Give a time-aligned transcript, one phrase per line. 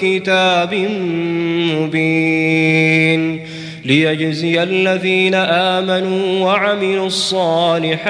[0.00, 0.74] كتاب
[1.74, 3.40] مبين
[3.84, 8.04] ليجزي الذين آمنوا وعملوا الصالحات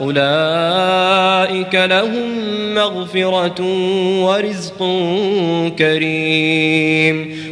[0.00, 2.44] أولئك لهم
[2.74, 3.64] مغفرة
[4.24, 4.78] ورزق
[5.78, 7.33] كريم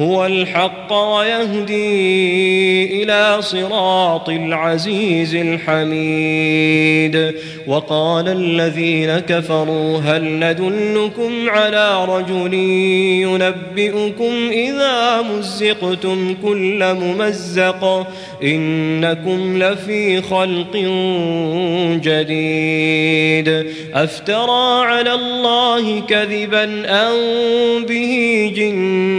[0.00, 7.34] هو الحق ويهدي إلى صراط العزيز الحميد.
[7.66, 12.54] وقال الذين كفروا هل ندلكم على رجل
[13.24, 18.06] ينبئكم إذا مزقتم كل ممزق؟
[18.42, 20.76] إنكم لفي خلق
[22.02, 23.66] جديد.
[23.94, 27.12] أفترى على الله كذبا أن
[27.88, 28.52] به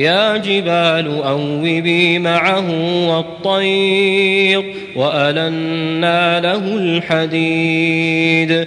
[0.00, 2.70] يا جبال أوبي معه
[3.08, 8.66] والطير وألنا له الحديد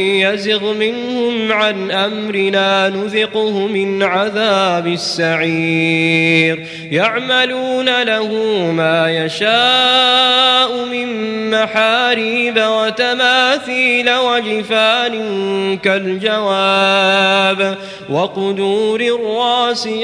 [0.01, 6.65] يزغ منهم عن أمرنا نذقه من عذاب السعير.
[6.91, 8.27] يعملون له
[8.71, 17.77] ما يشاء من محاريب وتماثيل وجفان كالجواب
[18.09, 20.01] وقدور الراسيات.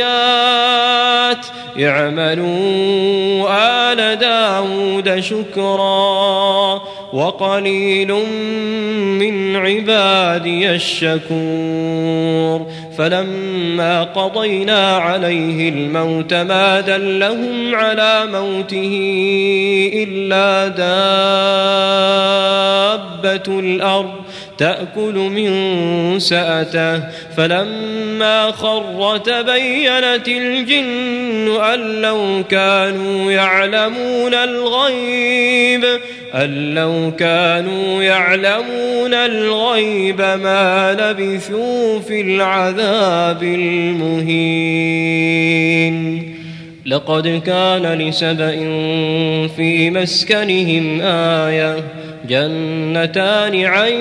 [1.81, 6.81] اعملوا آل داود شكرا.
[7.13, 8.13] وقليل
[9.19, 12.67] من عبادي الشكور.
[12.97, 18.99] فلما قضينا عليه الموت ما دلهم على موته
[19.93, 20.67] إلا
[23.17, 24.13] دابة الأرض
[24.57, 27.01] تأكل من سأته.
[27.37, 35.85] فلما خر تبينت الجن أن لو كانوا يعلمون الغيب
[36.43, 45.07] أن لو كانوا يعلمون الغيب ما لبثوا في العذاب المهين.
[46.85, 48.55] لقد كان لسبأ
[49.55, 51.75] في مسكنهم آية
[52.27, 53.91] جنتان عن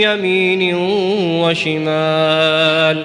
[0.00, 0.74] يمين
[1.42, 3.04] وشمال.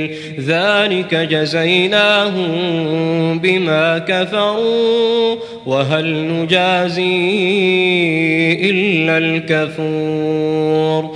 [0.47, 2.49] ذلك جزيناهم
[3.39, 5.35] بما كفروا
[5.65, 7.01] وهل نجازي
[8.69, 11.15] إلا الكفور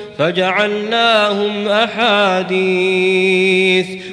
[0.17, 3.21] فجعلناهم أحاديث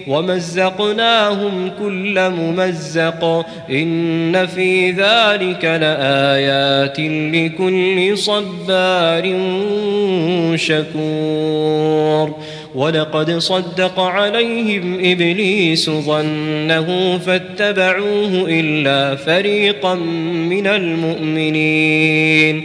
[0.06, 7.00] ومزقناهم كل ممزق إن في ذلك لآيات
[7.34, 9.22] لكل صبار
[10.56, 12.38] شكور
[12.74, 19.94] ولقد صدق عليهم إبليس ظنه فاتبعوه إلا فريقا
[20.50, 22.64] من المؤمنين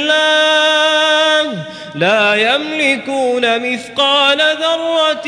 [2.21, 5.27] لا يملكون مثقال ذرة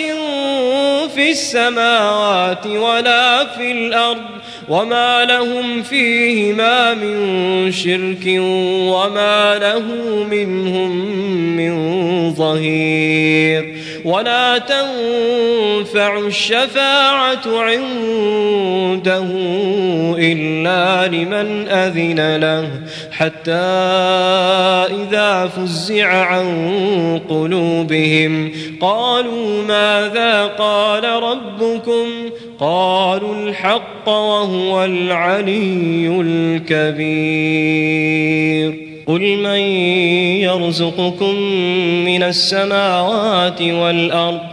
[1.07, 4.21] في السماوات ولا في الأرض
[4.69, 8.25] وما لهم فيهما من شرك
[8.93, 9.81] وما له
[10.23, 10.91] منهم
[11.57, 11.73] من
[12.33, 13.77] ظهير.
[14.05, 14.57] ولا
[15.93, 19.25] تنفع الشفاعة عنده
[20.17, 22.69] إلا لمن أذن له
[23.11, 23.51] حتى
[24.95, 28.51] إذا فزع عن قلوبهم
[28.81, 32.05] قالوا ماذا قال ربكم؟
[32.59, 37.93] قالوا الحق وهو العلي الكبير.
[39.07, 39.59] قل من
[40.41, 41.35] يرزقكم
[42.05, 44.52] من السماوات والأرض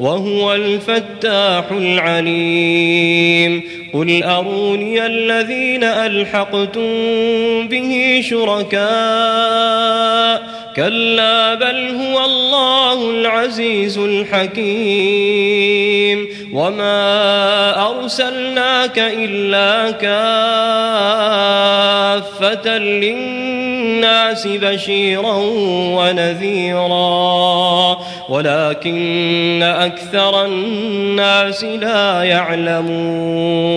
[0.00, 3.62] وهو الفتاح العليم.
[3.94, 6.88] قل أروني الذين ألحقتم
[7.68, 9.06] به شركاء
[10.76, 15.46] كلا بل هو الله العزيز الحكيم.
[16.52, 19.90] وما أرسلناك إلا
[22.30, 25.36] كافة للناس بشيرا
[25.96, 27.98] ونذيرا.
[28.28, 33.76] ولكن أكثر الناس لا يعلمون.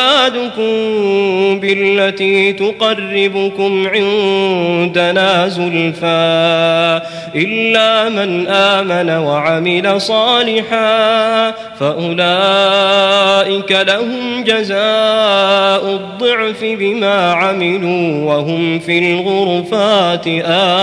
[1.61, 7.01] بالتي تقربكم عندنا زلفى
[7.35, 20.27] إلا من آمن وعمل صالحا فأولئك لهم جزاء الضعف بما عملوا وهم في الغرفات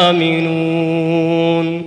[0.04, 1.38] آمنون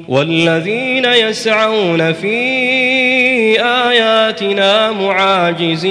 [0.08, 3.20] والذين يسعون في
[3.60, 5.81] آياتنا معاجزين.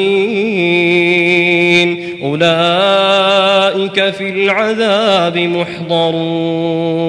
[2.23, 7.00] أولئك في العذاب محضرون.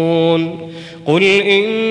[1.05, 1.90] قل إن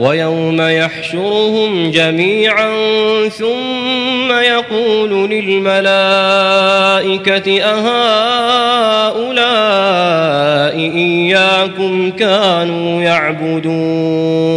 [0.00, 2.70] ويوم يحشرهم جميعا
[3.28, 5.90] ثم يقول للملائكة
[7.62, 9.20] أهؤلاء
[10.76, 14.50] إياكم كانوا يعبدون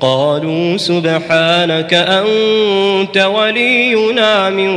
[0.00, 4.70] قالوا سبحانك أنت ولينا من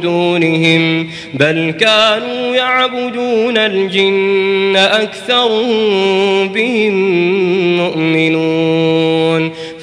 [0.00, 6.94] دونهم بل كانوا يعبدون الجن أكثرهم بهم
[7.76, 9.52] مؤمنون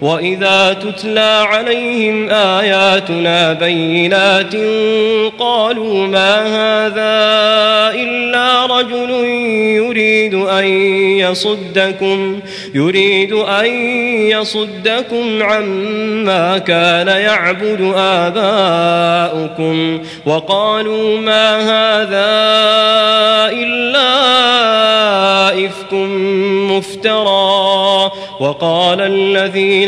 [0.00, 4.54] واذا تتلى عليهم اياتنا بينات
[5.38, 7.18] قالوا ما هذا
[8.00, 9.10] الا رجل
[9.74, 10.64] يريد ان
[11.18, 12.40] يصدكم
[12.74, 13.66] يريد ان
[14.30, 22.28] يصدكم عما كان يعبد اباؤكم وقالوا ما هذا
[23.52, 24.08] الا
[25.66, 25.92] افك
[26.72, 29.87] مفترى وقال الذين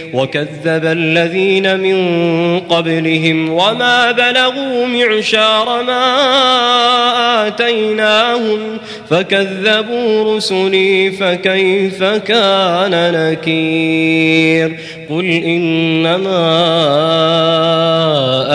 [0.13, 8.59] وكذب الذين من قبلهم وما بلغوا معشار ما آتيناهم
[9.09, 14.77] فكذبوا رسلي فكيف كان نكير
[15.09, 16.31] قل إنما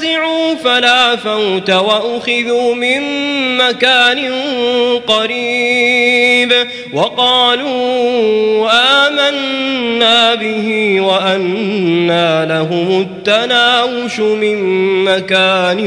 [0.00, 3.00] فزعوا فلا فوت وأخذوا من
[3.56, 4.18] مكان
[5.06, 6.52] قريب
[6.92, 8.70] وقالوا
[9.06, 14.56] آمنا به وأنا لهم التناوش من
[15.04, 15.80] مكان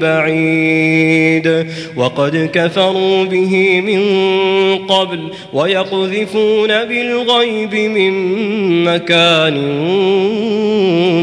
[0.00, 4.02] بعيد وقد كفروا به من
[4.86, 5.20] قبل
[5.52, 8.14] ويقذفون بالغيب من
[8.84, 9.54] مكان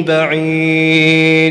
[0.08, 1.51] بعيد